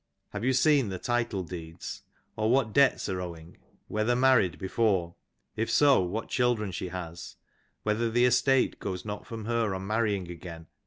[0.29, 2.01] Have you seen the title" deeds!
[2.35, 3.57] or what debts are owing?
[3.87, 5.13] whether married before?
[5.55, 7.35] if so," what children] she has!
[7.83, 10.65] whether the estate goes not from her on" marrying again